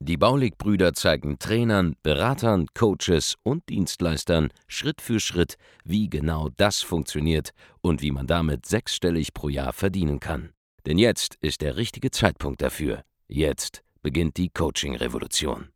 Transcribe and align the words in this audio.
Die 0.00 0.16
Baulig-Brüder 0.16 0.94
zeigen 0.94 1.38
Trainern, 1.38 1.96
Beratern, 2.02 2.66
Coaches 2.74 3.36
und 3.42 3.68
Dienstleistern 3.68 4.48
Schritt 4.66 5.00
für 5.00 5.20
Schritt, 5.20 5.56
wie 5.84 6.08
genau 6.08 6.48
das 6.56 6.80
funktioniert 6.80 7.50
und 7.80 8.02
wie 8.02 8.10
man 8.10 8.26
damit 8.26 8.66
sechsstellig 8.66 9.34
pro 9.34 9.48
Jahr 9.48 9.72
verdienen 9.72 10.20
kann. 10.20 10.50
Denn 10.86 10.98
jetzt 10.98 11.36
ist 11.40 11.60
der 11.60 11.76
richtige 11.76 12.10
Zeitpunkt 12.10 12.62
dafür. 12.62 13.02
Jetzt 13.28 13.82
beginnt 14.02 14.36
die 14.36 14.48
Coaching-Revolution. 14.48 15.68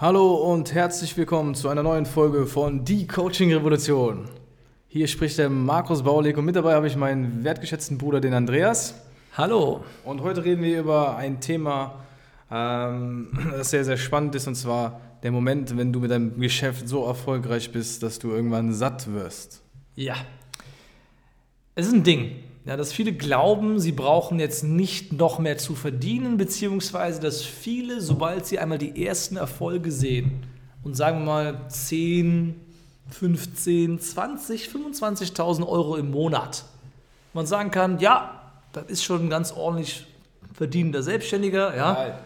Hallo 0.00 0.34
und 0.34 0.72
herzlich 0.74 1.16
willkommen 1.16 1.54
zu 1.54 1.68
einer 1.68 1.82
neuen 1.82 2.06
Folge 2.06 2.46
von 2.46 2.84
Die 2.84 3.06
Coaching 3.06 3.52
Revolution. 3.52 4.28
Hier 4.88 5.06
spricht 5.06 5.38
der 5.38 5.48
Markus 5.48 6.02
Baulig 6.02 6.36
und 6.36 6.44
mit 6.44 6.56
dabei 6.56 6.74
habe 6.74 6.86
ich 6.86 6.96
meinen 6.96 7.44
wertgeschätzten 7.44 7.98
Bruder, 7.98 8.20
den 8.20 8.34
Andreas. 8.34 8.94
Hallo. 9.36 9.84
Und 10.04 10.20
heute 10.20 10.44
reden 10.44 10.62
wir 10.62 10.80
über 10.80 11.16
ein 11.16 11.40
Thema, 11.40 11.94
ähm, 12.52 13.28
das 13.52 13.70
sehr, 13.70 13.84
sehr 13.84 13.96
spannend 13.96 14.34
ist, 14.34 14.46
und 14.46 14.54
zwar 14.54 15.00
der 15.22 15.32
Moment, 15.32 15.76
wenn 15.76 15.92
du 15.92 16.00
mit 16.00 16.10
deinem 16.10 16.38
Geschäft 16.38 16.88
so 16.88 17.04
erfolgreich 17.06 17.72
bist, 17.72 18.02
dass 18.02 18.18
du 18.18 18.30
irgendwann 18.30 18.72
satt 18.72 19.12
wirst. 19.12 19.62
Ja. 19.94 20.16
Es 21.74 21.86
ist 21.86 21.94
ein 21.94 22.04
Ding. 22.04 22.36
Ja, 22.64 22.76
dass 22.76 22.92
viele 22.92 23.12
glauben, 23.12 23.80
sie 23.80 23.90
brauchen 23.90 24.38
jetzt 24.38 24.62
nicht 24.62 25.12
noch 25.12 25.40
mehr 25.40 25.58
zu 25.58 25.74
verdienen, 25.74 26.36
beziehungsweise 26.36 27.20
dass 27.20 27.42
viele, 27.42 28.00
sobald 28.00 28.46
sie 28.46 28.60
einmal 28.60 28.78
die 28.78 29.04
ersten 29.04 29.36
Erfolge 29.36 29.90
sehen 29.90 30.46
und 30.84 30.96
sagen 30.96 31.20
wir 31.20 31.26
mal 31.26 31.68
10, 31.68 32.60
15, 33.10 33.98
20, 33.98 34.68
25.000 34.68 35.66
Euro 35.66 35.96
im 35.96 36.12
Monat, 36.12 36.64
man 37.34 37.46
sagen 37.46 37.72
kann, 37.72 37.98
ja, 37.98 38.52
das 38.72 38.84
ist 38.86 39.02
schon 39.02 39.26
ein 39.26 39.30
ganz 39.30 39.50
ordentlich 39.52 40.06
verdienender 40.54 41.02
Selbstständiger, 41.02 41.76
ja. 41.76 42.18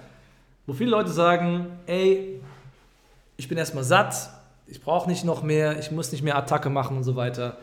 Wo 0.67 0.73
viele 0.73 0.91
Leute 0.91 1.11
sagen, 1.11 1.67
ey, 1.87 2.41
ich 3.37 3.49
bin 3.49 3.57
erstmal 3.57 3.85
satt, 3.85 4.31
ich 4.67 4.81
brauche 4.83 5.09
nicht 5.09 5.25
noch 5.25 5.43
mehr, 5.43 5.79
ich 5.79 5.91
muss 5.91 6.11
nicht 6.11 6.25
mehr 6.25 6.37
Attacke 6.37 6.71
machen 6.71 6.97
und 6.97 7.05
so 7.05 7.15
weiter. 7.15 7.57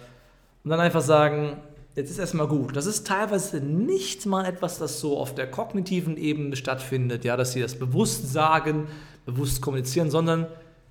Und 0.64 0.70
dann 0.70 0.80
einfach 0.80 1.02
sagen, 1.02 1.58
jetzt 1.96 2.10
ist 2.10 2.20
erstmal 2.20 2.48
gut. 2.48 2.76
Das 2.76 2.86
ist 2.86 3.06
teilweise 3.06 3.60
nicht 3.60 4.26
mal 4.26 4.46
etwas, 4.46 4.80
das 4.80 5.00
so 5.00 5.18
auf 5.18 5.36
der 5.36 5.50
kognitiven 5.50 6.18
Ebene 6.18 6.56
stattfindet, 6.56 7.26
ja, 7.26 7.36
dass 7.36 7.52
sie 7.52 7.62
das 7.62 7.76
bewusst 7.76 8.32
sagen, 8.32 8.88
bewusst 9.26 9.62
kommunizieren, 9.62 10.10
sondern 10.10 10.48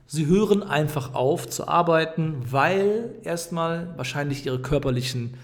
sie 0.07 0.27
hören 0.27 0.63
einfach 0.63 1.15
auf 1.15 1.49
zu 1.49 1.67
arbeiten, 1.67 2.43
weil 2.51 3.15
erstmal 3.25 3.95
wahrscheinlich 3.97 4.45
ihre 4.45 4.61
körperlichen 4.61 5.35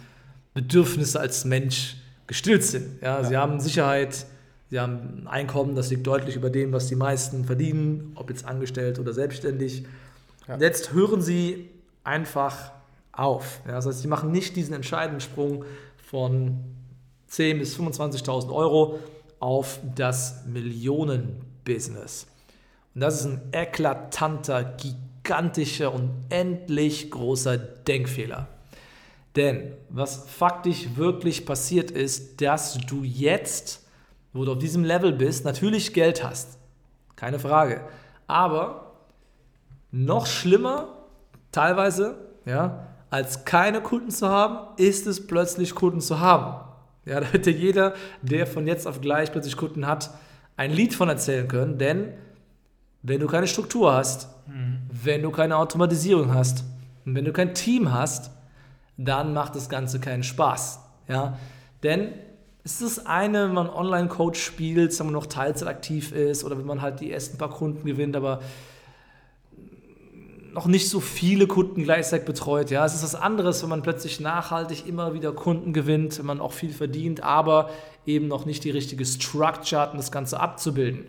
Bedürfnisse 0.52 1.18
als 1.18 1.44
Mensch 1.44 1.96
gestillt 2.26 2.64
sind. 2.64 3.00
Ja, 3.00 3.20
ja. 3.20 3.24
Sie 3.24 3.36
haben 3.36 3.60
Sicherheit, 3.60 4.26
sie 4.70 4.80
haben 4.80 5.22
ein 5.22 5.26
Einkommen, 5.26 5.74
das 5.74 5.90
liegt 5.90 6.06
deutlich 6.06 6.36
über 6.36 6.50
dem, 6.50 6.72
was 6.72 6.88
die 6.88 6.96
meisten 6.96 7.44
verdienen, 7.44 8.12
ob 8.14 8.30
jetzt 8.30 8.44
angestellt 8.44 8.98
oder 8.98 9.12
selbstständig. 9.12 9.84
Ja. 10.46 10.56
Jetzt 10.58 10.92
hören 10.92 11.20
sie 11.22 11.70
einfach 12.04 12.72
auf. 13.12 13.60
Ja, 13.66 13.72
das 13.72 13.86
heißt, 13.86 14.00
sie 14.00 14.08
machen 14.08 14.30
nicht 14.30 14.56
diesen 14.56 14.74
entscheidenden 14.74 15.20
Sprung 15.20 15.64
von 15.96 16.58
10.000 17.30 17.58
bis 17.58 17.76
25.000 17.76 18.54
Euro 18.54 18.98
auf 19.40 19.80
das 19.94 20.44
Millionenbusiness. 20.46 22.26
Und 22.94 23.00
das 23.00 23.20
ist 23.20 23.26
ein 23.26 23.40
eklatanter, 23.52 24.64
gigantischer 24.64 25.92
und 25.92 26.10
endlich 26.30 27.10
großer 27.10 27.58
Denkfehler. 27.58 28.48
Denn 29.36 29.74
was 29.88 30.28
faktisch 30.28 30.96
wirklich 30.96 31.46
passiert 31.46 31.90
ist, 31.90 32.40
dass 32.40 32.78
du 32.78 33.04
jetzt, 33.04 33.86
wo 34.38 34.44
du 34.44 34.52
auf 34.52 34.58
diesem 34.58 34.84
Level 34.84 35.12
bist, 35.12 35.44
natürlich 35.44 35.92
Geld 35.92 36.22
hast. 36.22 36.58
Keine 37.16 37.40
Frage. 37.40 37.80
Aber 38.28 38.92
noch 39.90 40.26
schlimmer, 40.26 40.96
teilweise, 41.50 42.16
ja, 42.44 42.86
als 43.10 43.44
keine 43.44 43.80
Kunden 43.80 44.10
zu 44.10 44.28
haben, 44.28 44.76
ist 44.76 45.06
es 45.08 45.26
plötzlich 45.26 45.74
Kunden 45.74 46.00
zu 46.00 46.20
haben. 46.20 46.64
Ja, 47.04 47.20
da 47.20 47.26
hätte 47.26 47.50
jeder, 47.50 47.94
der 48.22 48.46
von 48.46 48.66
jetzt 48.68 48.86
auf 48.86 49.00
gleich 49.00 49.32
plötzlich 49.32 49.56
Kunden 49.56 49.86
hat, 49.86 50.10
ein 50.56 50.70
Lied 50.70 50.94
von 50.94 51.08
erzählen 51.08 51.48
können, 51.48 51.78
denn 51.78 52.12
wenn 53.02 53.20
du 53.20 53.26
keine 53.26 53.48
Struktur 53.48 53.92
hast, 53.92 54.28
mhm. 54.46 54.78
wenn 54.90 55.22
du 55.22 55.30
keine 55.30 55.56
Automatisierung 55.56 56.32
hast 56.32 56.64
und 57.04 57.16
wenn 57.16 57.24
du 57.24 57.32
kein 57.32 57.54
Team 57.54 57.92
hast, 57.92 58.30
dann 58.96 59.32
macht 59.32 59.56
das 59.56 59.68
Ganze 59.68 59.98
keinen 59.98 60.22
Spaß. 60.22 60.80
Ja? 61.08 61.38
Denn 61.82 62.12
ist 62.68 62.82
das 62.82 63.06
eine, 63.06 63.44
wenn 63.44 63.54
man 63.54 63.70
Online-Coach 63.70 64.38
spielt, 64.38 64.98
wenn 64.98 65.06
man 65.06 65.14
noch 65.14 65.26
Teilzeit 65.26 65.68
aktiv 65.68 66.12
ist 66.12 66.44
oder 66.44 66.58
wenn 66.58 66.66
man 66.66 66.82
halt 66.82 67.00
die 67.00 67.10
ersten 67.10 67.38
paar 67.38 67.48
Kunden 67.48 67.86
gewinnt, 67.86 68.14
aber 68.14 68.40
noch 70.52 70.66
nicht 70.66 70.90
so 70.90 71.00
viele 71.00 71.46
Kunden 71.46 71.84
gleichzeitig 71.84 72.26
betreut. 72.26 72.70
Ja, 72.70 72.84
es 72.84 72.94
ist 72.94 73.02
was 73.02 73.14
anderes, 73.14 73.62
wenn 73.62 73.70
man 73.70 73.80
plötzlich 73.82 74.20
nachhaltig 74.20 74.86
immer 74.86 75.14
wieder 75.14 75.32
Kunden 75.32 75.72
gewinnt, 75.72 76.18
wenn 76.18 76.26
man 76.26 76.40
auch 76.40 76.52
viel 76.52 76.72
verdient, 76.72 77.22
aber 77.22 77.70
eben 78.04 78.28
noch 78.28 78.44
nicht 78.44 78.64
die 78.64 78.70
richtige 78.70 79.06
Structure 79.06 79.80
hat, 79.80 79.92
um 79.92 79.96
das 79.96 80.12
Ganze 80.12 80.38
abzubilden. 80.38 81.06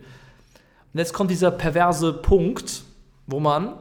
Und 0.92 0.98
jetzt 0.98 1.12
kommt 1.12 1.30
dieser 1.30 1.50
perverse 1.50 2.14
Punkt, 2.14 2.84
wo 3.26 3.38
man 3.38 3.74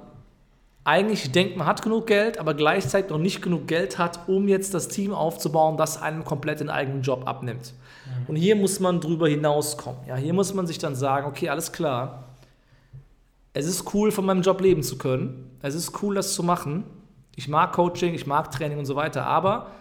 eigentlich 0.83 1.31
denkt, 1.31 1.57
man 1.57 1.67
hat 1.67 1.81
genug 1.81 2.07
Geld, 2.07 2.39
aber 2.39 2.53
gleichzeitig 2.53 3.11
noch 3.11 3.19
nicht 3.19 3.41
genug 3.41 3.67
Geld 3.67 3.97
hat, 3.97 4.27
um 4.27 4.47
jetzt 4.47 4.73
das 4.73 4.87
Team 4.87 5.13
aufzubauen, 5.13 5.77
das 5.77 6.01
einem 6.01 6.23
komplett 6.23 6.61
den 6.61 6.69
eigenen 6.69 7.01
Job 7.01 7.27
abnimmt. 7.27 7.73
Mhm. 8.05 8.25
Und 8.27 8.35
hier 8.37 8.55
muss 8.55 8.79
man 8.79 9.01
drüber 9.01 9.27
hinauskommen. 9.27 9.99
Ja, 10.07 10.15
hier 10.15 10.33
muss 10.33 10.53
man 10.53 10.67
sich 10.67 10.77
dann 10.77 10.95
sagen, 10.95 11.27
okay, 11.27 11.49
alles 11.49 11.71
klar, 11.71 12.23
es 13.53 13.65
ist 13.65 13.93
cool, 13.93 14.11
von 14.11 14.25
meinem 14.25 14.41
Job 14.41 14.61
leben 14.61 14.83
zu 14.83 14.97
können. 14.97 15.57
Es 15.61 15.75
ist 15.75 16.01
cool, 16.01 16.15
das 16.15 16.33
zu 16.33 16.43
machen. 16.43 16.85
Ich 17.35 17.47
mag 17.47 17.73
Coaching, 17.73 18.13
ich 18.13 18.25
mag 18.25 18.51
Training 18.51 18.77
und 18.79 18.85
so 18.85 18.95
weiter. 18.95 19.25
Aber 19.25 19.71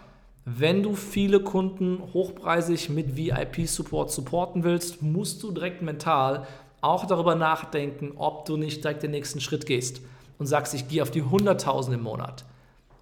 wenn 0.45 0.83
du 0.83 0.95
viele 0.95 1.41
Kunden 1.41 2.03
hochpreisig 2.13 2.89
mit 2.89 3.17
VIP-Support 3.17 4.11
supporten 4.11 4.65
willst, 4.65 5.03
musst 5.03 5.43
du 5.43 5.53
direkt 5.53 5.83
mental 5.83 6.47
auch 6.81 7.07
darüber 7.07 7.35
nachdenken, 7.35 8.13
ob 8.17 8.47
du 8.47 8.57
nicht 8.57 8.83
direkt 8.83 9.03
den 9.03 9.11
nächsten 9.11 9.41
Schritt 9.41 9.67
gehst 9.67 10.01
und 10.39 10.47
sagst, 10.47 10.75
ich 10.75 10.89
gehe 10.89 11.03
auf 11.03 11.11
die 11.11 11.23
100.000 11.23 11.95
im 11.95 12.03
Monat 12.03 12.45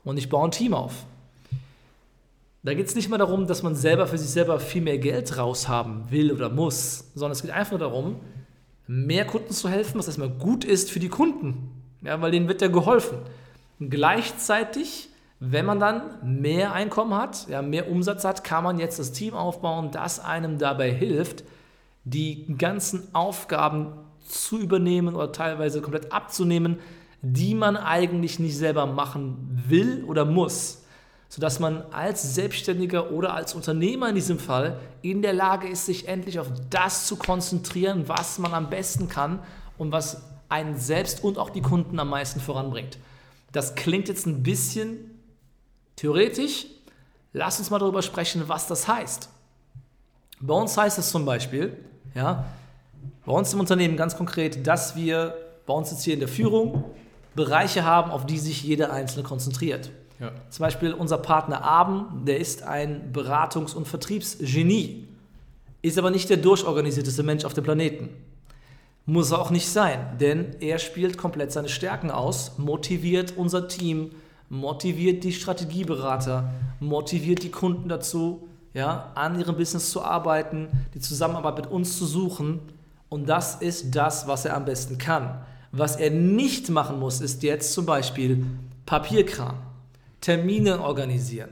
und 0.04 0.16
ich 0.16 0.28
baue 0.28 0.48
ein 0.48 0.50
Team 0.50 0.74
auf. 0.74 1.04
Da 2.62 2.74
geht 2.74 2.88
es 2.88 2.96
nicht 2.96 3.08
mehr 3.08 3.18
darum, 3.18 3.46
dass 3.46 3.62
man 3.62 3.76
selber 3.76 4.06
für 4.08 4.18
sich 4.18 4.30
selber 4.30 4.58
viel 4.58 4.82
mehr 4.82 4.98
Geld 4.98 5.38
raushaben 5.38 6.10
will 6.10 6.32
oder 6.32 6.48
muss, 6.48 7.12
sondern 7.14 7.32
es 7.32 7.42
geht 7.42 7.52
einfach 7.52 7.72
nur 7.72 7.80
darum, 7.80 8.16
mehr 8.88 9.24
Kunden 9.24 9.52
zu 9.52 9.68
helfen, 9.68 9.98
was 9.98 10.08
erstmal 10.08 10.30
gut 10.30 10.64
ist 10.64 10.90
für 10.90 10.98
die 10.98 11.08
Kunden, 11.08 11.70
ja, 12.02 12.20
weil 12.20 12.32
denen 12.32 12.48
wird 12.48 12.62
ja 12.62 12.68
geholfen. 12.68 13.18
Und 13.78 13.90
gleichzeitig, 13.90 15.10
wenn 15.38 15.66
man 15.66 15.78
dann 15.78 16.02
mehr 16.22 16.72
Einkommen 16.72 17.14
hat, 17.14 17.48
ja, 17.48 17.62
mehr 17.62 17.90
Umsatz 17.90 18.24
hat, 18.24 18.42
kann 18.42 18.64
man 18.64 18.78
jetzt 18.78 18.98
das 18.98 19.12
Team 19.12 19.34
aufbauen, 19.34 19.90
das 19.92 20.18
einem 20.18 20.58
dabei 20.58 20.90
hilft, 20.92 21.44
die 22.04 22.46
ganzen 22.56 23.14
Aufgaben 23.14 23.92
zu 24.26 24.58
übernehmen 24.58 25.14
oder 25.14 25.30
teilweise 25.32 25.80
komplett 25.80 26.12
abzunehmen, 26.12 26.78
die 27.22 27.54
man 27.54 27.76
eigentlich 27.76 28.38
nicht 28.38 28.56
selber 28.56 28.86
machen 28.86 29.62
will 29.68 30.04
oder 30.04 30.24
muss 30.24 30.82
sodass 31.28 31.58
man 31.58 31.82
als 31.92 32.34
Selbstständiger 32.34 33.10
oder 33.10 33.34
als 33.34 33.54
Unternehmer 33.54 34.08
in 34.08 34.14
diesem 34.14 34.38
Fall 34.38 34.78
in 35.02 35.22
der 35.22 35.32
Lage 35.32 35.68
ist, 35.68 35.86
sich 35.86 36.08
endlich 36.08 36.38
auf 36.38 36.48
das 36.70 37.06
zu 37.06 37.16
konzentrieren, 37.16 38.08
was 38.08 38.38
man 38.38 38.54
am 38.54 38.70
besten 38.70 39.08
kann 39.08 39.40
und 39.76 39.92
was 39.92 40.22
einen 40.48 40.78
selbst 40.78 41.24
und 41.24 41.38
auch 41.38 41.50
die 41.50 41.62
Kunden 41.62 41.98
am 41.98 42.10
meisten 42.10 42.40
voranbringt. 42.40 42.98
Das 43.52 43.74
klingt 43.74 44.08
jetzt 44.08 44.26
ein 44.26 44.42
bisschen 44.42 45.18
theoretisch. 45.96 46.66
Lass 47.32 47.58
uns 47.58 47.70
mal 47.70 47.78
darüber 47.78 48.02
sprechen, 48.02 48.44
was 48.46 48.68
das 48.68 48.86
heißt. 48.86 49.28
Bei 50.40 50.54
uns 50.54 50.76
heißt 50.76 50.98
es 50.98 51.10
zum 51.10 51.24
Beispiel, 51.24 51.76
ja, 52.14 52.44
bei 53.24 53.32
uns 53.32 53.52
im 53.52 53.60
Unternehmen 53.60 53.96
ganz 53.96 54.16
konkret, 54.16 54.66
dass 54.66 54.94
wir 54.94 55.34
bei 55.66 55.74
uns 55.74 55.90
jetzt 55.90 56.04
hier 56.04 56.14
in 56.14 56.20
der 56.20 56.28
Führung 56.28 56.84
Bereiche 57.36 57.84
haben, 57.84 58.10
auf 58.10 58.26
die 58.26 58.38
sich 58.38 58.64
jeder 58.64 58.92
Einzelne 58.92 59.22
konzentriert. 59.22 59.90
Ja. 60.18 60.32
Zum 60.48 60.64
Beispiel 60.64 60.92
unser 60.92 61.18
Partner 61.18 61.62
Abend, 61.62 62.26
der 62.26 62.38
ist 62.38 62.62
ein 62.62 63.12
Beratungs- 63.12 63.74
und 63.74 63.86
Vertriebsgenie, 63.86 65.06
ist 65.82 65.98
aber 65.98 66.10
nicht 66.10 66.30
der 66.30 66.38
durchorganisierteste 66.38 67.22
Mensch 67.22 67.44
auf 67.44 67.54
dem 67.54 67.64
Planeten. 67.64 68.08
Muss 69.04 69.30
er 69.30 69.40
auch 69.40 69.50
nicht 69.50 69.68
sein, 69.68 70.16
denn 70.18 70.56
er 70.60 70.78
spielt 70.78 71.16
komplett 71.18 71.52
seine 71.52 71.68
Stärken 71.68 72.10
aus, 72.10 72.58
motiviert 72.58 73.34
unser 73.36 73.68
Team, 73.68 74.10
motiviert 74.48 75.22
die 75.22 75.32
Strategieberater, 75.32 76.50
motiviert 76.80 77.42
die 77.42 77.50
Kunden 77.50 77.88
dazu, 77.88 78.48
ja, 78.74 79.12
an 79.14 79.38
ihrem 79.38 79.56
Business 79.56 79.90
zu 79.90 80.02
arbeiten, 80.02 80.68
die 80.94 81.00
Zusammenarbeit 81.00 81.56
mit 81.56 81.66
uns 81.68 81.96
zu 81.98 82.04
suchen. 82.04 82.60
Und 83.08 83.28
das 83.28 83.56
ist 83.56 83.94
das, 83.94 84.26
was 84.26 84.44
er 84.44 84.56
am 84.56 84.64
besten 84.64 84.98
kann. 84.98 85.38
Was 85.76 85.96
er 85.96 86.10
nicht 86.10 86.70
machen 86.70 86.98
muss, 86.98 87.20
ist 87.20 87.42
jetzt 87.42 87.74
zum 87.74 87.84
Beispiel 87.84 88.46
Papierkram, 88.86 89.56
Termine 90.22 90.80
organisieren, 90.80 91.50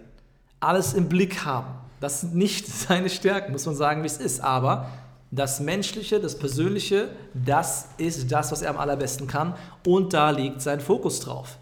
alles 0.60 0.94
im 0.94 1.10
Blick 1.10 1.44
haben. 1.44 1.74
Das 2.00 2.22
sind 2.22 2.34
nicht 2.34 2.66
seine 2.88 3.10
Stärken, 3.10 3.52
muss 3.52 3.66
man 3.66 3.74
sagen, 3.74 4.02
wie 4.02 4.06
es 4.06 4.16
ist. 4.16 4.40
Aber 4.40 4.88
das 5.30 5.60
Menschliche, 5.60 6.20
das 6.20 6.38
Persönliche, 6.38 7.10
das 7.34 7.88
ist 7.98 8.32
das, 8.32 8.50
was 8.50 8.62
er 8.62 8.70
am 8.70 8.78
allerbesten 8.78 9.26
kann. 9.26 9.54
Und 9.86 10.14
da 10.14 10.30
liegt 10.30 10.62
sein 10.62 10.80
Fokus 10.80 11.20
drauf. 11.20 11.58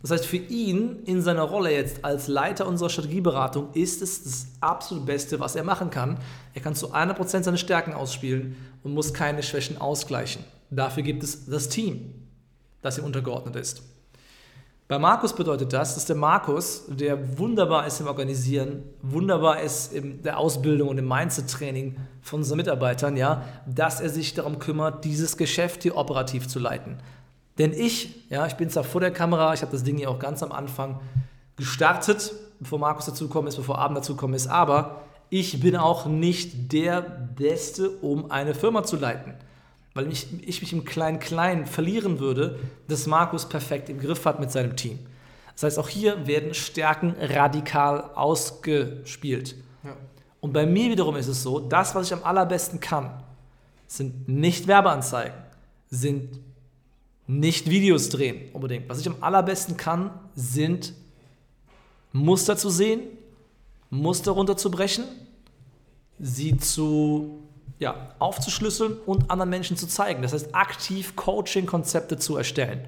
Das 0.00 0.10
heißt, 0.10 0.26
für 0.26 0.36
ihn 0.36 1.02
in 1.04 1.20
seiner 1.20 1.42
Rolle 1.42 1.72
jetzt 1.72 2.02
als 2.02 2.28
Leiter 2.28 2.66
unserer 2.66 2.88
Strategieberatung 2.88 3.68
ist 3.74 4.00
es 4.00 4.24
das 4.24 4.46
absolut 4.60 5.04
Beste, 5.04 5.38
was 5.38 5.54
er 5.54 5.64
machen 5.64 5.90
kann. 5.90 6.18
Er 6.54 6.62
kann 6.62 6.74
zu 6.74 6.94
100% 6.94 7.42
seine 7.42 7.58
Stärken 7.58 7.92
ausspielen 7.92 8.56
und 8.84 8.94
muss 8.94 9.12
keine 9.12 9.42
Schwächen 9.42 9.78
ausgleichen. 9.78 10.44
Dafür 10.70 11.02
gibt 11.02 11.22
es 11.22 11.46
das 11.46 11.68
Team, 11.68 12.14
das 12.82 12.98
ihm 12.98 13.04
untergeordnet 13.04 13.56
ist. 13.56 13.82
Bei 14.88 15.00
Markus 15.00 15.32
bedeutet 15.32 15.72
das, 15.72 15.96
dass 15.96 16.04
der 16.04 16.14
Markus, 16.14 16.84
der 16.86 17.38
wunderbar 17.38 17.88
ist 17.88 18.00
im 18.00 18.06
Organisieren, 18.06 18.84
wunderbar 19.02 19.60
ist 19.60 19.92
in 19.92 20.22
der 20.22 20.38
Ausbildung 20.38 20.88
und 20.88 20.98
im 20.98 21.08
Mindset-Training 21.08 21.96
von 22.22 22.40
unseren 22.40 22.58
Mitarbeitern, 22.58 23.16
ja, 23.16 23.42
dass 23.66 24.00
er 24.00 24.10
sich 24.10 24.34
darum 24.34 24.60
kümmert, 24.60 25.04
dieses 25.04 25.36
Geschäft 25.36 25.82
hier 25.82 25.96
operativ 25.96 26.46
zu 26.46 26.60
leiten. 26.60 26.98
Denn 27.58 27.72
ich, 27.72 28.30
ja, 28.30 28.46
ich 28.46 28.54
bin 28.54 28.70
zwar 28.70 28.84
vor 28.84 29.00
der 29.00 29.10
Kamera, 29.10 29.54
ich 29.54 29.62
habe 29.62 29.72
das 29.72 29.82
Ding 29.82 29.96
hier 29.96 30.08
auch 30.08 30.20
ganz 30.20 30.44
am 30.44 30.52
Anfang 30.52 31.00
gestartet, 31.56 32.32
bevor 32.60 32.78
Markus 32.78 33.06
dazugekommen 33.06 33.48
ist, 33.48 33.56
bevor 33.56 33.78
Abend 33.78 33.98
dazugekommen 33.98 34.36
ist, 34.36 34.46
aber 34.46 35.02
ich 35.30 35.58
bin 35.58 35.74
auch 35.74 36.06
nicht 36.06 36.72
der 36.72 37.00
Beste, 37.00 37.90
um 37.90 38.30
eine 38.30 38.54
Firma 38.54 38.84
zu 38.84 38.94
leiten 38.94 39.34
weil 39.96 40.12
ich, 40.12 40.26
ich 40.46 40.60
mich 40.60 40.72
im 40.74 40.84
Klein-Klein 40.84 41.66
verlieren 41.66 42.20
würde, 42.20 42.58
dass 42.86 43.06
Markus 43.06 43.48
perfekt 43.48 43.88
im 43.88 43.98
Griff 43.98 44.26
hat 44.26 44.38
mit 44.38 44.52
seinem 44.52 44.76
Team. 44.76 44.98
Das 45.54 45.62
heißt, 45.62 45.78
auch 45.78 45.88
hier 45.88 46.26
werden 46.26 46.52
Stärken 46.52 47.14
radikal 47.18 48.10
ausgespielt. 48.14 49.56
Ja. 49.82 49.96
Und 50.40 50.52
bei 50.52 50.66
mir 50.66 50.90
wiederum 50.90 51.16
ist 51.16 51.28
es 51.28 51.42
so, 51.42 51.60
das, 51.60 51.94
was 51.94 52.08
ich 52.08 52.12
am 52.12 52.22
allerbesten 52.24 52.78
kann, 52.78 53.22
sind 53.86 54.28
nicht 54.28 54.66
Werbeanzeigen, 54.66 55.38
sind 55.88 56.40
nicht 57.26 57.70
Videos 57.70 58.10
drehen 58.10 58.50
unbedingt. 58.52 58.88
Was 58.90 59.00
ich 59.00 59.08
am 59.08 59.16
allerbesten 59.22 59.78
kann, 59.78 60.10
sind 60.34 60.92
Muster 62.12 62.58
zu 62.58 62.68
sehen, 62.68 63.00
Muster 63.88 64.32
runterzubrechen, 64.32 65.04
sie 66.18 66.58
zu 66.58 67.45
ja, 67.78 67.94
aufzuschlüsseln 68.18 68.96
und 69.06 69.30
anderen 69.30 69.50
Menschen 69.50 69.76
zu 69.76 69.86
zeigen. 69.86 70.22
Das 70.22 70.32
heißt, 70.32 70.54
aktiv 70.54 71.14
Coaching-Konzepte 71.16 72.16
zu 72.16 72.36
erstellen 72.36 72.80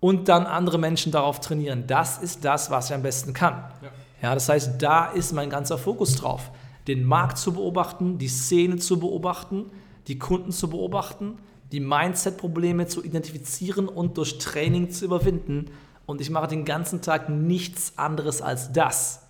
und 0.00 0.28
dann 0.28 0.46
andere 0.46 0.78
Menschen 0.78 1.12
darauf 1.12 1.40
trainieren. 1.40 1.84
Das 1.86 2.18
ist 2.18 2.44
das, 2.44 2.70
was 2.70 2.90
ich 2.90 2.94
am 2.94 3.02
besten 3.02 3.32
kann. 3.32 3.54
Ja. 3.82 3.88
ja, 4.22 4.34
das 4.34 4.48
heißt, 4.48 4.80
da 4.80 5.06
ist 5.06 5.32
mein 5.32 5.50
ganzer 5.50 5.78
Fokus 5.78 6.16
drauf. 6.16 6.50
Den 6.86 7.04
Markt 7.04 7.38
zu 7.38 7.52
beobachten, 7.52 8.18
die 8.18 8.28
Szene 8.28 8.76
zu 8.76 9.00
beobachten, 9.00 9.70
die 10.06 10.18
Kunden 10.18 10.52
zu 10.52 10.70
beobachten, 10.70 11.38
die 11.72 11.80
Mindset-Probleme 11.80 12.86
zu 12.86 13.02
identifizieren 13.02 13.88
und 13.88 14.16
durch 14.18 14.38
Training 14.38 14.90
zu 14.90 15.04
überwinden. 15.04 15.66
Und 16.04 16.20
ich 16.20 16.30
mache 16.30 16.46
den 16.46 16.64
ganzen 16.64 17.02
Tag 17.02 17.28
nichts 17.28 17.94
anderes 17.96 18.40
als 18.40 18.72
das. 18.72 19.25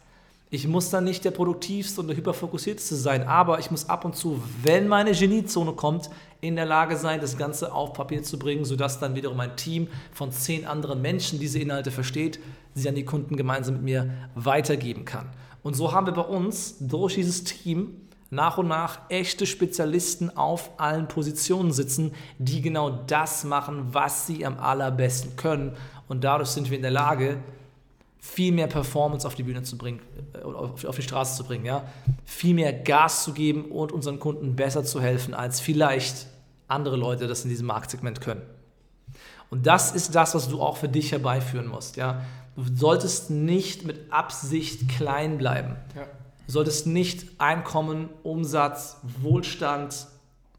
Ich 0.49 0.69
muss 0.69 0.91
dann 0.91 1.03
nicht 1.03 1.25
der 1.25 1.33
produktivste 1.33 2.01
und 2.01 2.07
der 2.07 2.17
hyperfokussierteste 2.17 2.95
sein, 2.95 3.25
aber 3.25 3.59
ich 3.59 3.73
muss 3.73 3.89
ab 3.89 4.05
und 4.05 4.15
zu, 4.15 4.41
wenn 4.63 4.87
meine 4.87 5.11
Geniezone 5.11 5.73
kommt, 5.73 6.09
in 6.41 6.55
der 6.55 6.67
Lage 6.67 6.97
sein, 6.97 7.21
das 7.21 7.37
Ganze 7.37 7.73
auf 7.73 7.95
Papier 7.95 8.23
zu 8.23 8.39
bringen, 8.39 8.65
sodass 8.65 9.01
dann 9.01 9.17
wiederum 9.17 9.41
ein 9.41 9.57
Team 9.57 9.89
von 10.13 10.31
zehn 10.31 10.65
anderen 10.65 11.03
Menschen 11.03 11.41
diese 11.41 11.59
Inhalte 11.59 11.91
versteht, 11.91 12.39
sie 12.75 12.89
an 12.89 12.95
die 12.95 13.05
Kunden 13.05 13.37
gemeinsam 13.37 13.75
mit 13.75 13.83
mir 13.83 14.15
weitergeben 14.37 15.05
kann. 15.05 15.31
Und 15.65 15.75
so 15.75 15.93
haben 15.93 16.07
wir 16.07 16.15
bei 16.15 16.23
uns 16.23 16.77
durch 16.79 17.15
dieses 17.15 17.43
Team 17.43 18.03
nach 18.31 18.57
und 18.59 18.69
nach 18.69 19.01
echte 19.09 19.47
Spezialisten 19.47 20.37
auf 20.37 20.71
allen 20.79 21.09
Positionen 21.09 21.73
sitzen, 21.73 22.13
die 22.39 22.63
genau 22.63 22.91
das 22.91 23.43
machen, 23.43 23.89
was 23.93 24.29
sie 24.29 24.47
am 24.47 24.59
allerbesten 24.61 25.35
können. 25.35 25.77
Und 26.07 26.23
dadurch 26.23 26.51
sind 26.51 26.71
wir 26.71 26.77
in 26.77 26.83
der 26.83 26.93
Lage, 26.93 27.39
viel 28.27 28.53
mehr 28.53 28.67
Performance 28.67 29.27
auf 29.27 29.35
die 29.35 29.45
Bühne 29.45 29.63
zu 29.63 29.79
bringen, 29.79 30.01
äh, 30.35 30.43
auf 30.43 30.97
die 30.97 31.03
Straße 31.03 31.37
zu 31.37 31.45
bringen, 31.45 31.65
ja, 31.65 31.85
viel 32.25 32.55
mehr 32.55 32.73
Gas 32.73 33.25
zu 33.25 33.33
geben 33.33 33.67
und 33.67 33.93
unseren 33.93 34.19
Kunden 34.19 34.57
besser 34.57 34.85
zu 34.85 35.01
helfen, 35.01 35.33
als 35.33 35.61
vielleicht 35.61 36.27
andere 36.69 36.97
Leute 36.97 37.29
das 37.29 37.45
in 37.45 37.51
diesem 37.51 37.67
Marktsegment 37.67 38.21
können. 38.21 38.43
Und 39.49 39.67
das 39.67 39.93
ist 39.93 40.15
das, 40.15 40.35
was 40.35 40.49
du 40.49 40.61
auch 40.61 40.77
für 40.77 40.89
dich 40.89 41.13
herbeiführen 41.13 41.69
musst, 41.69 41.97
ja. 41.97 42.23
Du 42.57 42.65
solltest 42.75 43.31
nicht 43.31 43.85
mit 43.85 44.11
Absicht 44.11 44.89
klein 44.89 45.37
bleiben. 45.37 45.77
Ja. 45.95 46.05
Du 46.47 46.53
solltest 46.53 46.87
nicht 46.87 47.39
Einkommen, 47.39 48.09
Umsatz, 48.23 48.97
Wohlstand, 49.21 50.07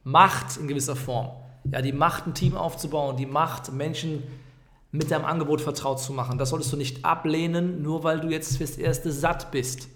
Macht 0.04 0.58
in 0.58 0.68
gewisser 0.68 0.96
Form, 0.96 1.32
ja, 1.70 1.82
die 1.82 1.92
Macht, 1.92 2.28
ein 2.28 2.34
Team 2.34 2.56
aufzubauen, 2.56 3.18
die 3.18 3.26
Macht, 3.26 3.74
Menschen 3.74 4.24
zu 4.24 4.47
mit 4.92 5.12
deinem 5.12 5.26
Angebot 5.26 5.62
vertraut 5.62 6.00
zu 6.00 6.14
machen. 6.14 6.38
Das 6.38 6.50
solltest 6.50 6.72
du 6.72 6.78
nicht 6.78 7.04
ablehnen, 7.04 7.82
nur 7.82 8.04
weil 8.04 8.20
du 8.20 8.30
jetzt 8.30 8.58
fürs 8.58 8.78
Erste 8.78 9.12
satt 9.12 9.52
bist. 9.52 9.90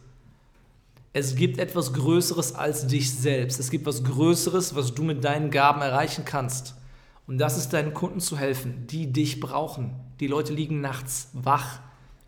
Es 1.14 1.36
gibt 1.36 1.60
etwas 1.60 1.94
Größeres 1.94 2.56
als 2.56 2.88
dich 2.88 3.14
selbst. 3.14 3.60
Es 3.60 3.70
gibt 3.70 3.84
etwas 3.84 4.04
Größeres, 4.04 4.76
was 4.76 4.94
du 4.94 5.04
mit 5.04 5.24
deinen 5.24 5.52
Gaben 5.52 5.82
erreichen 5.82 6.24
kannst. 6.26 6.76
Und 7.28 7.38
das 7.38 7.58
ist 7.58 7.70
deinen 7.74 7.94
Kunden 7.94 8.20
zu 8.20 8.38
helfen, 8.38 8.88
die 8.88 9.12
dich 9.12 9.40
brauchen. 9.40 9.96
Die 10.20 10.28
Leute 10.28 10.54
liegen 10.54 10.82
nachts 10.82 11.30
wach 11.34 11.80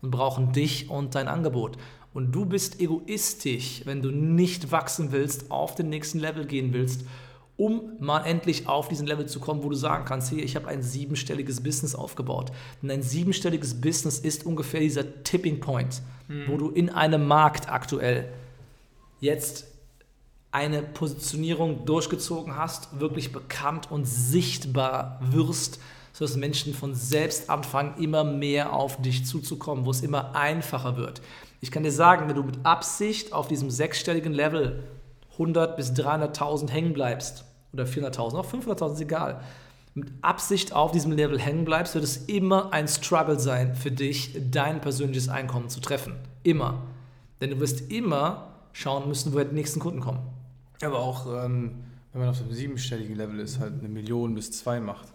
und 0.02 0.10
brauchen 0.10 0.52
dich 0.52 0.90
und 0.90 1.14
dein 1.14 1.28
Angebot. 1.28 1.78
Und 2.12 2.32
du 2.32 2.44
bist 2.44 2.80
egoistisch, 2.80 3.82
wenn 3.84 4.02
du 4.02 4.10
nicht 4.10 4.70
wachsen 4.70 5.12
willst, 5.12 5.50
auf 5.50 5.74
den 5.74 5.88
nächsten 5.88 6.20
Level 6.20 6.46
gehen 6.46 6.72
willst 6.72 7.04
um 7.56 7.92
mal 8.00 8.24
endlich 8.24 8.68
auf 8.68 8.88
diesen 8.88 9.06
Level 9.06 9.26
zu 9.26 9.38
kommen, 9.38 9.62
wo 9.62 9.68
du 9.68 9.76
sagen 9.76 10.04
kannst, 10.04 10.30
hier, 10.30 10.42
ich 10.42 10.56
habe 10.56 10.66
ein 10.68 10.82
siebenstelliges 10.82 11.62
Business 11.62 11.94
aufgebaut. 11.94 12.50
Denn 12.82 12.90
ein 12.90 13.02
siebenstelliges 13.02 13.80
Business 13.80 14.18
ist 14.18 14.44
ungefähr 14.44 14.80
dieser 14.80 15.22
Tipping 15.22 15.60
Point, 15.60 16.02
mhm. 16.26 16.48
wo 16.48 16.56
du 16.56 16.70
in 16.70 16.90
einem 16.90 17.26
Markt 17.28 17.70
aktuell 17.70 18.28
jetzt 19.20 19.68
eine 20.50 20.82
Positionierung 20.82 21.84
durchgezogen 21.84 22.56
hast, 22.56 23.00
wirklich 23.00 23.32
bekannt 23.32 23.90
und 23.90 24.04
sichtbar 24.04 25.20
wirst, 25.20 25.80
sodass 26.12 26.36
Menschen 26.36 26.74
von 26.74 26.94
selbst 26.94 27.50
anfangen, 27.50 28.00
immer 28.00 28.22
mehr 28.22 28.72
auf 28.72 29.02
dich 29.02 29.26
zuzukommen, 29.26 29.84
wo 29.84 29.90
es 29.90 30.02
immer 30.02 30.36
einfacher 30.36 30.96
wird. 30.96 31.22
Ich 31.60 31.70
kann 31.70 31.82
dir 31.82 31.90
sagen, 31.90 32.28
wenn 32.28 32.36
du 32.36 32.42
mit 32.42 32.64
Absicht 32.64 33.32
auf 33.32 33.48
diesem 33.48 33.70
sechsstelligen 33.70 34.32
Level 34.32 34.84
100 35.34 35.76
bis 35.76 35.92
300.000 35.92 36.70
hängen 36.70 36.92
bleibst 36.92 37.44
oder 37.72 37.84
400.000, 37.84 38.36
auch 38.36 38.46
500.000 38.46 38.92
ist 38.94 39.00
egal, 39.00 39.40
mit 39.94 40.12
Absicht 40.22 40.72
auf 40.72 40.90
diesem 40.90 41.12
Level 41.12 41.38
hängen 41.38 41.64
bleibst, 41.64 41.94
wird 41.94 42.04
es 42.04 42.16
immer 42.26 42.72
ein 42.72 42.88
Struggle 42.88 43.38
sein 43.38 43.76
für 43.76 43.92
dich, 43.92 44.36
dein 44.50 44.80
persönliches 44.80 45.28
Einkommen 45.28 45.68
zu 45.68 45.80
treffen. 45.80 46.14
Immer. 46.42 46.82
Denn 47.40 47.50
du 47.50 47.60
wirst 47.60 47.92
immer 47.92 48.48
schauen 48.72 49.08
müssen, 49.08 49.32
woher 49.32 49.44
die 49.44 49.54
nächsten 49.54 49.78
Kunden 49.78 50.00
kommen. 50.00 50.20
Aber 50.82 50.98
auch, 50.98 51.26
ähm, 51.44 51.76
wenn 52.12 52.20
man 52.20 52.30
auf 52.30 52.40
einem 52.40 52.52
siebenstelligen 52.52 53.16
Level 53.16 53.38
ist, 53.38 53.60
halt 53.60 53.74
eine 53.78 53.88
Million 53.88 54.34
bis 54.34 54.50
zwei 54.50 54.80
macht, 54.80 55.08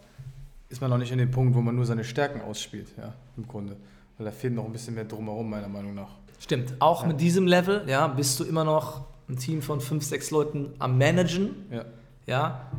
ist 0.69 0.81
man 0.81 0.89
noch 0.89 0.97
nicht 0.97 1.11
an 1.11 1.17
dem 1.17 1.31
Punkt, 1.31 1.55
wo 1.55 1.61
man 1.61 1.75
nur 1.75 1.85
seine 1.85 2.03
Stärken 2.03 2.41
ausspielt, 2.41 2.87
ja, 2.97 3.13
im 3.35 3.47
Grunde. 3.47 3.75
Weil 4.17 4.25
da 4.25 4.31
fehlt 4.31 4.53
noch 4.53 4.65
ein 4.65 4.71
bisschen 4.71 4.95
mehr 4.95 5.05
drumherum, 5.05 5.49
meiner 5.49 5.67
Meinung 5.67 5.95
nach. 5.95 6.11
Stimmt. 6.39 6.73
Auch 6.79 7.01
ja. 7.01 7.09
mit 7.09 7.19
diesem 7.19 7.47
Level, 7.47 7.83
ja, 7.87 8.07
bist 8.07 8.39
du 8.39 8.45
immer 8.45 8.63
noch 8.63 9.05
ein 9.29 9.37
Team 9.37 9.61
von 9.61 9.79
fünf, 9.79 10.03
sechs 10.03 10.31
Leuten 10.31 10.73
am 10.79 10.97
Managen. 10.97 11.51
Ja. 11.71 11.85
ja. 12.25 12.71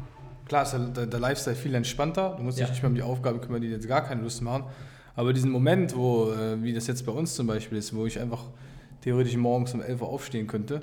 Klar 0.46 0.64
ist 0.64 0.72
der, 0.72 1.06
der 1.06 1.20
Lifestyle 1.20 1.56
viel 1.56 1.74
entspannter. 1.74 2.34
Du 2.36 2.42
musst 2.42 2.58
dich 2.58 2.68
nicht 2.68 2.82
mehr 2.82 2.90
um 2.90 2.94
die 2.96 3.02
Aufgaben 3.02 3.40
kümmern, 3.40 3.62
die 3.62 3.68
jetzt 3.68 3.86
gar 3.86 4.02
keine 4.02 4.22
Lust 4.22 4.42
machen. 4.42 4.64
Aber 5.14 5.32
diesen 5.32 5.50
Moment, 5.50 5.96
wo, 5.96 6.32
äh, 6.32 6.62
wie 6.62 6.72
das 6.72 6.86
jetzt 6.86 7.06
bei 7.06 7.12
uns 7.12 7.34
zum 7.34 7.46
Beispiel 7.46 7.78
ist, 7.78 7.94
wo 7.94 8.06
ich 8.06 8.18
einfach 8.18 8.44
theoretisch 9.02 9.36
morgens 9.36 9.74
um 9.74 9.80
11 9.80 10.02
Uhr 10.02 10.08
aufstehen 10.08 10.46
könnte, 10.46 10.80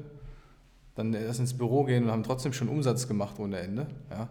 dann 0.96 1.14
erst 1.14 1.40
ins 1.40 1.54
Büro 1.54 1.84
gehen 1.84 2.06
und 2.06 2.12
haben 2.12 2.24
trotzdem 2.24 2.54
schon 2.54 2.70
Umsatz 2.70 3.08
gemacht 3.08 3.40
ohne 3.40 3.60
Ende. 3.60 3.88
Ja. 4.10 4.30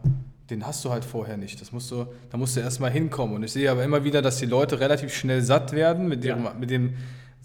Den 0.51 0.67
hast 0.67 0.85
du 0.85 0.91
halt 0.91 1.05
vorher 1.05 1.37
nicht. 1.37 1.61
Das 1.61 1.73
musst 1.73 1.91
du, 1.91 2.07
da 2.31 2.39
musst 2.39 2.57
du 2.57 2.61
erstmal 2.61 2.91
hinkommen. 2.91 3.37
Und 3.37 3.43
ich 3.43 3.53
sehe 3.53 3.71
aber 3.71 3.85
immer 3.85 4.05
wieder, 4.05 4.23
dass 4.23 4.39
die 4.39 4.47
Leute 4.47 4.81
relativ 4.81 5.15
schnell 5.15 5.43
satt 5.43 5.73
werden 5.73 6.09
mit, 6.09 6.25
ihrem, 6.25 6.45
ja. 6.45 6.55
mit 6.59 6.71
dem 6.71 6.95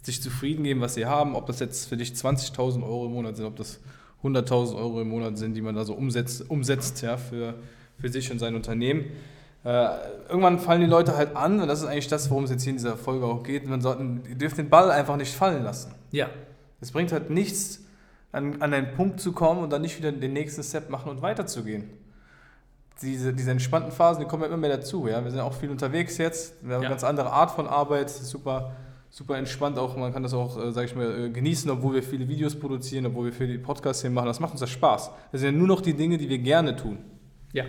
sich 0.02 0.22
zufrieden 0.22 0.64
geben, 0.64 0.82
was 0.82 0.96
sie 0.96 1.06
haben, 1.06 1.36
ob 1.36 1.46
das 1.46 1.60
jetzt 1.60 1.88
für 1.88 1.98
dich 1.98 2.12
20.000 2.12 2.84
Euro 2.84 3.06
im 3.06 3.14
Monat 3.14 3.38
sind, 3.38 3.46
ob 3.46 3.56
das 3.56 3.80
100.000 4.24 4.76
Euro 4.76 5.02
im 5.02 5.10
Monat 5.10 5.38
sind, 5.38 5.54
die 5.54 5.62
man 5.62 5.76
da 5.76 5.86
so 5.86 5.94
umsetzt, 5.94 6.50
umsetzt 6.50 7.02
ja, 7.02 7.18
für, 7.18 7.56
für 8.00 8.10
sich 8.10 8.32
und 8.32 8.40
sein 8.40 8.56
Unternehmen. 8.56 9.06
Äh, 9.64 9.90
irgendwann 10.28 10.60
fallen 10.60 10.82
die 10.82 10.88
Leute 10.88 11.16
halt 11.16 11.36
an 11.36 11.60
und 11.60 11.68
das 11.68 11.82
ist 11.82 11.88
eigentlich 11.88 12.08
das, 12.08 12.30
worum 12.32 12.46
es 12.46 12.52
jetzt 12.52 12.64
hier 12.64 12.72
in 12.72 12.78
dieser 12.78 12.98
Folge 12.98 13.26
auch 13.26 13.44
geht. 13.44 13.68
Man 13.68 13.82
sollte, 13.82 14.04
ihr 14.28 14.36
dürft 14.36 14.58
den 14.58 14.70
Ball 14.70 14.90
einfach 14.92 15.18
nicht 15.18 15.34
fallen 15.34 15.64
lassen. 15.64 15.94
Ja. 16.12 16.30
Es 16.80 16.92
bringt 16.92 17.12
halt 17.12 17.30
nichts, 17.30 17.84
an, 18.32 18.62
an 18.62 18.74
einen 18.74 18.94
Punkt 18.94 19.20
zu 19.20 19.34
kommen 19.34 19.64
und 19.64 19.72
dann 19.72 19.82
nicht 19.82 19.98
wieder 19.98 20.12
den 20.12 20.34
nächsten 20.34 20.64
Step 20.64 20.90
machen 20.90 21.10
und 21.10 21.22
weiterzugehen. 21.22 21.90
Diese, 23.02 23.34
diese 23.34 23.52
entspannten 23.52 23.92
Phasen, 23.92 24.24
die 24.24 24.28
kommen 24.28 24.44
ja 24.44 24.48
immer 24.48 24.58
mehr 24.58 24.78
dazu. 24.78 25.08
Ja? 25.08 25.24
Wir 25.24 25.32
sind 25.32 25.40
auch 25.40 25.54
viel 25.54 25.70
unterwegs 25.70 26.18
jetzt. 26.18 26.56
Wir 26.64 26.76
haben 26.76 26.84
ja. 26.84 26.88
eine 26.88 26.96
ganz 26.96 27.04
andere 27.04 27.32
Art 27.32 27.52
von 27.52 27.68
Arbeit. 27.68 28.10
Super, 28.10 28.72
super 29.12 29.38
entspannt 29.38 29.78
auch. 29.78 29.96
Man 29.96 30.12
kann 30.12 30.24
das 30.24 30.34
auch, 30.34 30.58
äh, 30.58 30.72
sag 30.72 30.86
ich 30.86 30.96
mal, 30.96 31.26
äh, 31.26 31.30
genießen, 31.30 31.70
obwohl 31.70 31.96
wir 31.96 32.04
viele 32.04 32.28
Videos 32.28 32.56
produzieren, 32.56 33.06
obwohl 33.06 33.26
wir 33.26 33.34
viele 33.34 33.60
Podcasts 33.60 34.02
hier 34.02 34.10
machen. 34.10 34.26
Das 34.26 34.40
macht 34.40 34.54
uns 34.54 34.62
das 34.62 34.70
Spaß. 34.72 35.12
Das 35.32 35.42
sind 35.42 35.54
ja 35.54 35.58
nur 35.58 35.68
noch 35.68 35.82
die 35.82 35.94
Dinge, 35.94 36.18
die 36.18 36.28
wir 36.28 36.40
gerne 36.40 36.76
tun. 36.76 36.98
Ja. 37.54 37.66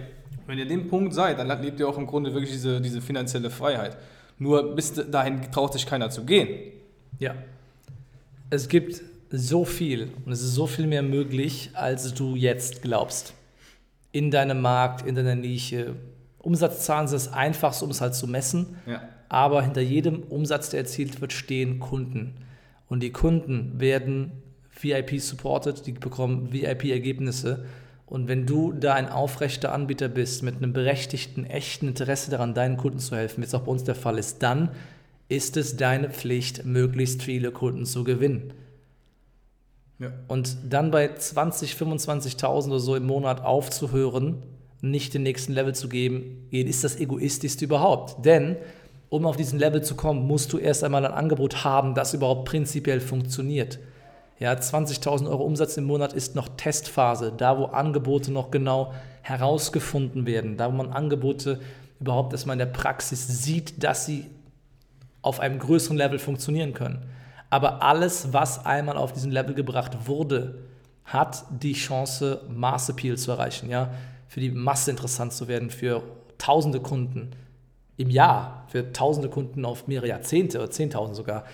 Wenn 0.47 0.59
ihr 0.59 0.63
an 0.63 0.71
dem 0.71 0.89
Punkt 0.89 1.13
seid, 1.13 1.39
dann 1.39 1.63
lebt 1.63 1.79
ihr 1.81 1.89
auch 1.89 1.99
im 1.99 2.07
Grunde 2.07 2.33
wirklich 2.33 2.53
diese, 2.53 2.81
diese 2.81 3.01
finanzielle 3.01 3.51
Freiheit. 3.51 3.97
Nur 4.39 4.75
bis 4.75 4.95
dahin 4.95 5.43
traut 5.53 5.73
sich 5.73 5.85
keiner 5.85 6.11
zu 6.11 6.25
gehen. 6.25 6.73
Ja. 7.19 7.35
Es 8.51 8.69
gibt 8.69 9.03
so 9.31 9.65
viel 9.65 10.11
und 10.25 10.33
es 10.33 10.43
ist 10.43 10.55
so 10.55 10.67
viel 10.67 10.87
mehr 10.87 11.03
möglich, 11.03 11.71
als 11.75 12.13
du 12.15 12.37
jetzt 12.37 12.83
glaubst. 12.83 13.35
In 14.13 14.31
deinem 14.31 14.61
Markt, 14.61 15.07
in 15.07 15.15
deiner 15.15 15.35
Nische. 15.35 15.95
Umsatzzahlen 16.43 17.09
sind 17.09 17.17
das 17.17 17.33
Einfachste, 17.33 17.85
um 17.85 17.91
es 17.91 18.01
halt 18.01 18.15
zu 18.15 18.27
messen. 18.27 18.77
Ja. 18.87 19.03
Aber 19.29 19.63
hinter 19.63 19.81
jedem 19.81 20.25
Umsatz, 20.25 20.71
der 20.71 20.81
erzielt 20.81 21.21
wird, 21.21 21.33
stehen 21.33 21.79
Kunden. 21.81 22.35
Und 22.89 23.01
die 23.03 23.13
Kunden 23.13 23.81
werden 23.81 24.33
VIP 24.79 25.21
supported, 25.21 25.87
die 25.87 25.93
bekommen 25.93 26.53
VIP-Ergebnisse. 26.53 27.65
Und 28.07 28.29
wenn 28.29 28.45
du 28.45 28.73
da 28.73 28.95
ein 28.95 29.09
aufrechter 29.09 29.73
Anbieter 29.73 30.09
bist, 30.09 30.43
mit 30.43 30.57
einem 30.57 30.75
berechtigten, 30.75 31.47
echten 31.47 31.89
Interesse 31.89 32.31
daran, 32.31 32.53
deinen 32.53 32.77
Kunden 32.77 32.99
zu 32.99 33.17
helfen, 33.17 33.41
wie 33.43 33.47
es 33.47 33.55
auch 33.55 33.63
bei 33.63 33.73
uns 33.73 33.85
der 33.85 33.95
Fall 33.95 34.19
ist, 34.19 34.43
dann 34.43 34.71
ist 35.29 35.57
es 35.57 35.77
deine 35.77 36.11
Pflicht, 36.11 36.67
möglichst 36.67 37.23
viele 37.23 37.53
Kunden 37.53 37.87
zu 37.87 38.05
gewinnen. 38.05 38.53
Ja. 39.99 40.13
Und 40.29 40.57
dann 40.69 40.91
bei 40.91 41.15
20, 41.15 41.73
25.000 41.75 42.67
oder 42.67 42.81
so 42.81 42.97
im 42.97 43.07
Monat 43.07 43.43
aufzuhören, 43.43 44.43
nicht 44.83 45.15
den 45.15 45.23
nächsten 45.23 45.55
Level 45.55 45.75
zu 45.75 45.89
geben, 45.89 46.47
ist 46.51 46.85
das 46.85 46.97
egoistischste 46.99 47.65
überhaupt. 47.65 48.25
Denn 48.27 48.57
um 49.09 49.25
auf 49.27 49.37
diesen 49.37 49.59
Level 49.59 49.83
zu 49.83 49.95
kommen, 49.95 50.27
musst 50.27 50.53
du 50.53 50.59
erst 50.59 50.83
einmal 50.85 51.07
ein 51.07 51.13
Angebot 51.13 51.65
haben, 51.65 51.95
das 51.95 52.15
überhaupt 52.15 52.47
prinzipiell 52.47 53.01
funktioniert. 53.01 53.79
Ja, 54.39 54.53
20.000 54.53 55.29
Euro 55.29 55.45
Umsatz 55.45 55.77
im 55.77 55.85
Monat 55.85 56.13
ist 56.13 56.35
noch 56.35 56.49
Testphase, 56.57 57.33
da 57.37 57.59
wo 57.59 57.67
Angebote 57.67 58.33
noch 58.33 58.51
genau 58.51 58.93
herausgefunden 59.23 60.27
werden, 60.27 60.57
da 60.57 60.67
wo 60.67 60.77
man 60.77 60.91
Angebote 60.91 61.61
überhaupt 62.01 62.33
erstmal 62.33 62.55
in 62.55 62.59
der 62.59 62.67
Praxis 62.67 63.45
sieht, 63.45 63.85
dass 63.85 64.05
sie 64.05 64.27
auf 65.21 65.39
einem 65.39 65.61
größeren 65.61 65.97
Level 65.97 66.19
funktionieren 66.19 66.75
können. 66.75 67.05
Aber 67.51 67.83
alles, 67.83 68.33
was 68.33 68.67
einmal 68.67 68.97
auf 68.97 69.13
diesen 69.13 69.31
Level 69.31 69.55
gebracht 69.55 70.09
wurde, 70.09 70.59
hat 71.05 71.45
die 71.51 71.75
Chance, 71.75 72.41
Mass 72.49 72.89
Appeal 72.89 73.17
zu 73.17 73.31
erreichen, 73.31 73.71
ja, 73.71 73.91
für 74.33 74.41
die 74.41 74.51
Masse 74.51 74.91
interessant 74.91 75.35
zu 75.35 75.47
werden, 75.47 75.69
für 75.69 76.03
tausende 76.39 76.81
Kunden 76.81 77.33
im 77.99 78.09
Jahr, 78.09 78.65
für 78.69 78.91
tausende 78.91 79.29
Kunden 79.29 79.67
auf 79.67 79.89
mehrere 79.89 80.09
Jahrzehnte 80.09 80.57
oder 80.57 80.71
zehntausend 80.71 81.17
sogar 81.17 81.45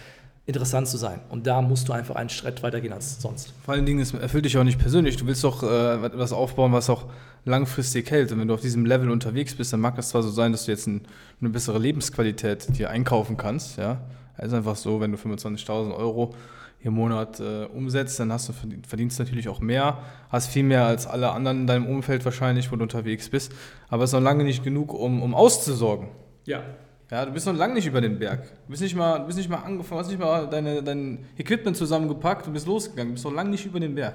interessant 0.47 0.87
zu 0.87 0.97
sein. 0.97 1.19
Und 1.29 1.49
da 1.49 1.61
musst 1.61 1.89
du 1.89 1.93
einfach 1.93 2.15
einen 2.15 2.29
Schritt 2.29 2.63
weiter 2.63 2.81
gehen 2.81 2.93
als 2.93 3.21
sonst. 3.21 3.53
Vor 3.65 3.75
allen 3.75 3.85
Dingen, 3.85 3.99
es 3.99 4.15
erfüllt 4.15 4.45
dich 4.45 4.57
auch 4.59 4.63
nicht 4.63 4.79
persönlich. 4.79 5.17
Du 5.17 5.27
willst 5.27 5.43
doch 5.43 5.65
äh, 5.65 6.07
etwas 6.07 6.33
aufbauen, 6.33 6.73
was 6.73 6.89
auch 6.89 7.07
langfristig 7.45 8.13
hält. 8.13 8.31
Und 8.31 8.39
wenn 8.39 8.47
du 8.47 8.55
auf 8.55 8.61
diesem 8.61 8.87
Level 8.87 9.11
unterwegs 9.11 9.57
bist, 9.57 9.73
dann 9.73 9.81
mag 9.81 9.99
es 9.99 10.11
zwar 10.11 10.23
so 10.23 10.31
sein, 10.31 10.53
dass 10.53 10.67
du 10.67 10.71
jetzt 10.71 10.87
ein, 10.87 11.01
eine 11.41 11.51
bessere 11.51 11.81
Lebensqualität 11.81 12.79
dir 12.79 12.91
einkaufen 12.91 13.37
kannst. 13.37 13.77
Ja, 13.77 14.03
es 14.37 14.47
ist 14.47 14.55
einfach 14.55 14.77
so, 14.77 15.01
wenn 15.01 15.11
du 15.11 15.19
25.000 15.19 15.97
Euro 15.97 16.33
im 16.81 16.95
Monat 16.95 17.41
äh, 17.41 17.65
umsetzt, 17.65 18.21
dann 18.21 18.33
hast 18.33 18.49
du 18.49 18.53
verdienst 18.87 19.19
natürlich 19.19 19.49
auch 19.49 19.61
mehr, 19.61 19.99
hast 20.31 20.49
viel 20.49 20.63
mehr 20.63 20.85
als 20.85 21.07
alle 21.07 21.33
anderen 21.33 21.63
in 21.63 21.67
deinem 21.67 21.87
Umfeld 21.87 22.25
wahrscheinlich, 22.25 22.71
wo 22.71 22.77
du 22.77 22.83
unterwegs 22.83 23.29
bist. 23.29 23.53
Aber 23.89 24.05
es 24.05 24.11
ist 24.11 24.15
noch 24.15 24.21
lange 24.21 24.45
nicht 24.45 24.63
genug, 24.63 24.95
um, 24.95 25.23
um 25.23 25.35
auszusorgen. 25.35 26.09
Ja, 26.45 26.63
ja, 27.11 27.25
du 27.25 27.33
bist 27.33 27.47
noch 27.47 27.55
lange 27.55 27.75
nicht 27.75 27.87
über 27.87 28.01
den 28.01 28.19
Berg. 28.19 28.43
Du 28.67 28.71
bist 28.71 28.83
nicht 28.83 28.95
mal, 28.95 29.19
du 29.19 29.27
bist 29.27 29.39
nicht 29.39 29.49
mal 29.49 29.57
angefangen, 29.57 30.01
hast 30.01 30.09
nicht 30.09 30.21
mal 30.21 30.47
deine, 30.47 30.83
dein 30.83 31.27
Equipment 31.39 31.77
zusammengepackt 31.77 32.47
und 32.47 32.53
bist 32.53 32.67
losgegangen. 32.67 33.09
Du 33.09 33.15
bist 33.15 33.25
noch 33.25 33.33
lange 33.33 33.51
nicht 33.51 33.65
über 33.65 33.81
den 33.81 33.95
Berg. 33.95 34.15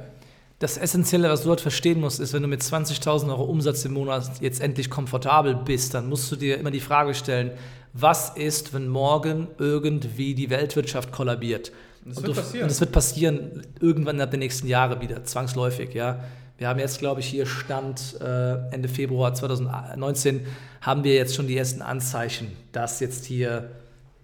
Das 0.60 0.77
Essentielle, 0.77 1.29
was 1.29 1.41
du 1.41 1.48
dort 1.48 1.60
verstehen 1.60 2.00
musst, 2.00 2.20
ist, 2.20 2.34
wenn 2.34 2.43
du 2.43 2.48
mit 2.48 2.62
20.000 2.62 3.29
Euro 3.29 3.43
Umsatz 3.46 3.84
im 3.84 3.93
Monat 3.93 4.39
jetzt 4.39 4.62
endlich 4.62 4.89
komfortabel 4.89 5.55
bist, 5.55 5.96
dann 5.96 6.08
musst 6.08 6.32
du 6.32 6.36
dir 6.36 6.60
immer 6.60 6.72
die 6.72 6.79
Frage 6.79 7.15
stellen, 7.15 7.51
was 7.93 8.29
ist, 8.38 8.74
wenn 8.74 8.88
morgen 8.88 9.48
irgendwie 9.58 10.36
die 10.36 10.50
Weltwirtschaft 10.50 11.12
kollabiert? 11.12 11.72
Das 12.05 12.17
und 12.17 12.27
wird 12.27 12.36
passieren. 12.36 12.63
Und 12.63 12.72
das 12.72 12.79
wird 12.79 12.91
passieren 12.91 13.67
irgendwann 13.79 14.15
innerhalb 14.15 14.31
der 14.31 14.39
nächsten 14.39 14.67
Jahre 14.67 15.01
wieder, 15.01 15.24
zwangsläufig, 15.24 15.93
ja. 15.93 16.24
Wir 16.57 16.67
haben 16.67 16.79
jetzt, 16.79 17.00
glaube 17.00 17.19
ich, 17.19 17.25
hier 17.25 17.45
Stand 17.45 18.19
äh, 18.22 18.69
Ende 18.72 18.88
Februar 18.88 19.33
2019, 19.33 20.45
haben 20.81 21.03
wir 21.03 21.15
jetzt 21.15 21.36
schon 21.36 21.48
die 21.48 21.57
ersten 21.57 21.81
Anzeichen, 21.81 22.51
dass 22.72 23.00
jetzt 23.00 23.25
hier 23.25 23.72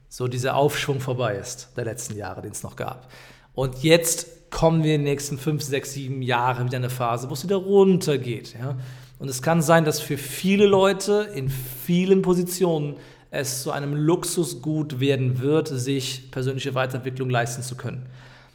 so 0.09 0.27
dieser 0.27 0.55
Aufschwung 0.55 1.00
vorbei 1.00 1.36
ist, 1.36 1.69
der 1.75 1.86
letzten 1.86 2.15
Jahre, 2.15 2.41
den 2.41 2.51
es 2.51 2.63
noch 2.63 2.75
gab. 2.75 3.12
Und 3.53 3.83
jetzt 3.83 4.51
kommen 4.51 4.83
wir 4.83 4.95
in 4.95 5.01
den 5.01 5.12
nächsten 5.12 5.38
fünf, 5.38 5.63
sechs, 5.63 5.93
sieben 5.93 6.21
Jahre 6.21 6.65
wieder 6.65 6.77
in 6.77 6.83
eine 6.83 6.89
Phase, 6.89 7.29
wo 7.29 7.33
es 7.33 7.43
wieder 7.43 7.57
runtergeht. 7.57 8.55
Ja? 8.59 8.77
Und 9.19 9.29
es 9.29 9.41
kann 9.41 9.62
sein, 9.62 9.86
dass 9.86 10.00
für 10.00 10.17
viele 10.17 10.65
Leute 10.65 11.29
in 11.33 11.50
vielen 11.50 12.21
Positionen 12.21 12.95
es 13.31 13.63
zu 13.63 13.71
einem 13.71 13.93
Luxusgut 13.93 15.00
werden 15.00 15.39
wird, 15.39 15.67
sich 15.67 16.31
persönliche 16.31 16.75
Weiterentwicklung 16.75 17.29
leisten 17.29 17.62
zu 17.62 17.75
können. 17.75 18.07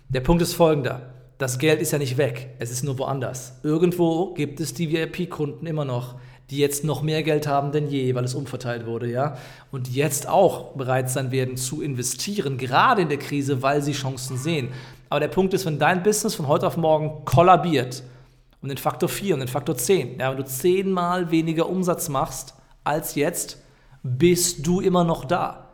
Der 0.08 0.20
Punkt 0.20 0.42
ist 0.42 0.54
folgender 0.54 1.14
das 1.38 1.58
Geld 1.58 1.80
ist 1.80 1.92
ja 1.92 1.98
nicht 1.98 2.16
weg, 2.16 2.54
es 2.58 2.70
ist 2.70 2.84
nur 2.84 2.98
woanders. 2.98 3.58
Irgendwo 3.62 4.34
gibt 4.34 4.60
es 4.60 4.74
die 4.74 4.92
VIP-Kunden 4.92 5.66
immer 5.66 5.84
noch, 5.84 6.14
die 6.50 6.58
jetzt 6.58 6.84
noch 6.84 7.02
mehr 7.02 7.22
Geld 7.22 7.46
haben 7.46 7.72
denn 7.72 7.88
je, 7.88 8.14
weil 8.14 8.24
es 8.24 8.34
umverteilt 8.34 8.86
wurde, 8.86 9.10
ja, 9.10 9.36
und 9.72 9.88
jetzt 9.88 10.28
auch 10.28 10.72
bereit 10.74 11.10
sein 11.10 11.32
werden 11.32 11.56
zu 11.56 11.82
investieren, 11.82 12.58
gerade 12.58 13.02
in 13.02 13.08
der 13.08 13.18
Krise, 13.18 13.62
weil 13.62 13.82
sie 13.82 13.92
Chancen 13.92 14.36
sehen. 14.36 14.68
Aber 15.08 15.20
der 15.20 15.28
Punkt 15.28 15.54
ist, 15.54 15.66
wenn 15.66 15.78
dein 15.78 16.02
Business 16.02 16.34
von 16.34 16.46
heute 16.46 16.66
auf 16.66 16.76
morgen 16.76 17.24
kollabiert 17.24 18.02
um 18.62 18.68
den 18.68 18.78
Faktor 18.78 19.10
4 19.10 19.34
und 19.34 19.40
den 19.40 19.48
Faktor 19.48 19.76
10, 19.76 20.18
ja, 20.20 20.30
wenn 20.30 20.38
du 20.38 20.44
zehnmal 20.44 21.30
weniger 21.30 21.68
Umsatz 21.68 22.08
machst 22.08 22.54
als 22.84 23.14
jetzt, 23.14 23.58
bist 24.04 24.64
du 24.64 24.80
immer 24.80 25.02
noch 25.02 25.24
da. 25.24 25.70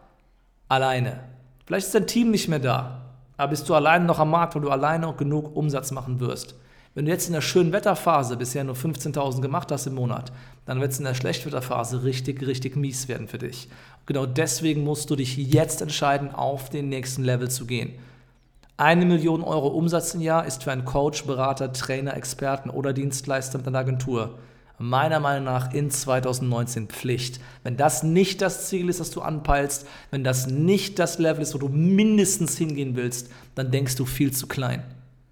Alleine. 0.68 1.20
Vielleicht 1.66 1.88
ist 1.88 1.94
dein 1.94 2.06
Team 2.06 2.30
nicht 2.30 2.48
mehr 2.48 2.60
da 2.60 3.00
aber 3.40 3.50
bist 3.50 3.70
du 3.70 3.74
alleine 3.74 4.04
noch 4.04 4.18
am 4.18 4.32
Markt, 4.32 4.54
weil 4.54 4.60
du 4.60 4.68
alleine 4.68 5.08
auch 5.08 5.16
genug 5.16 5.56
Umsatz 5.56 5.92
machen 5.92 6.20
wirst. 6.20 6.54
Wenn 6.94 7.06
du 7.06 7.10
jetzt 7.10 7.26
in 7.26 7.32
der 7.32 7.40
schönen 7.40 7.72
Wetterphase 7.72 8.36
bisher 8.36 8.64
nur 8.64 8.74
15.000 8.74 9.40
gemacht 9.40 9.72
hast 9.72 9.86
im 9.86 9.94
Monat, 9.94 10.30
dann 10.66 10.78
wird 10.82 10.92
es 10.92 10.98
in 10.98 11.06
der 11.06 11.14
Schlechtwetterphase 11.14 12.04
richtig, 12.04 12.46
richtig 12.46 12.76
mies 12.76 13.08
werden 13.08 13.28
für 13.28 13.38
dich. 13.38 13.70
Und 14.00 14.08
genau 14.08 14.26
deswegen 14.26 14.84
musst 14.84 15.08
du 15.08 15.16
dich 15.16 15.38
jetzt 15.38 15.80
entscheiden, 15.80 16.34
auf 16.34 16.68
den 16.68 16.90
nächsten 16.90 17.24
Level 17.24 17.50
zu 17.50 17.64
gehen. 17.64 17.94
Eine 18.76 19.06
Million 19.06 19.42
Euro 19.42 19.68
Umsatz 19.68 20.12
im 20.12 20.20
Jahr 20.20 20.44
ist 20.44 20.64
für 20.64 20.72
einen 20.72 20.84
Coach, 20.84 21.24
Berater, 21.24 21.72
Trainer, 21.72 22.14
Experten 22.14 22.68
oder 22.68 22.92
Dienstleister 22.92 23.56
mit 23.56 23.68
einer 23.68 23.78
Agentur 23.78 24.38
meiner 24.80 25.20
Meinung 25.20 25.44
nach 25.44 25.74
in 25.74 25.90
2019 25.90 26.88
Pflicht. 26.88 27.38
Wenn 27.62 27.76
das 27.76 28.02
nicht 28.02 28.40
das 28.40 28.68
Ziel 28.68 28.88
ist, 28.88 28.98
das 28.98 29.10
du 29.10 29.20
anpeilst, 29.20 29.86
wenn 30.10 30.24
das 30.24 30.46
nicht 30.46 30.98
das 30.98 31.18
Level 31.18 31.42
ist, 31.42 31.52
wo 31.54 31.58
du 31.58 31.68
mindestens 31.68 32.56
hingehen 32.56 32.96
willst, 32.96 33.30
dann 33.54 33.70
denkst 33.70 33.96
du 33.96 34.06
viel 34.06 34.32
zu 34.32 34.46
klein. 34.46 34.82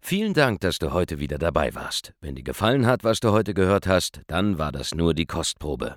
Vielen 0.00 0.34
Dank, 0.34 0.60
dass 0.60 0.78
du 0.78 0.92
heute 0.92 1.18
wieder 1.18 1.38
dabei 1.38 1.74
warst. 1.74 2.12
Wenn 2.20 2.36
dir 2.36 2.44
gefallen 2.44 2.86
hat, 2.86 3.02
was 3.02 3.18
du 3.18 3.32
heute 3.32 3.54
gehört 3.54 3.88
hast, 3.88 4.20
dann 4.28 4.58
war 4.58 4.70
das 4.70 4.94
nur 4.94 5.14
die 5.14 5.26
Kostprobe. 5.26 5.96